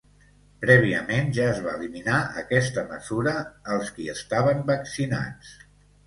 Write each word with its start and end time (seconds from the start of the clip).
Prèviament, 0.61 1.27
ja 1.39 1.43
es 1.49 1.59
va 1.65 1.73
eliminar 1.79 2.15
aquesta 2.41 2.83
mesura 2.93 3.33
als 3.75 3.91
qui 3.99 4.07
estaven 4.15 4.65
vaccinats. 4.71 5.53